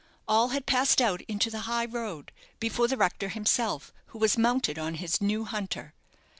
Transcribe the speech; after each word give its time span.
All 0.27 0.47
had 0.47 0.65
passed 0.65 0.99
out 0.99 1.21
into 1.27 1.51
the 1.51 1.59
high 1.69 1.85
road 1.85 2.31
before 2.59 2.87
the 2.87 2.97
rector 2.97 3.29
himself, 3.29 3.93
who 4.07 4.17
was 4.17 4.35
mounted 4.35 4.79
on 4.79 4.95
his 4.95 5.21
new 5.21 5.45
hunter. 5.45 5.93